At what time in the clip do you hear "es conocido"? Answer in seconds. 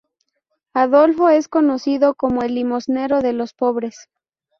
1.29-2.15